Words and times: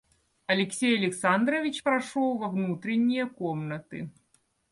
Алексей 0.47 0.97
Александрович 0.97 1.83
прошел 1.83 2.39
во 2.39 2.47
внутрение 2.47 3.27
комнаты. 3.27 4.09